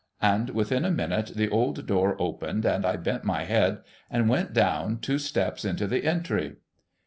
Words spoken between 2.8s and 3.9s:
I bent my head,